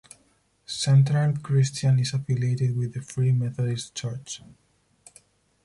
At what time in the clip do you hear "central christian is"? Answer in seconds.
0.65-2.15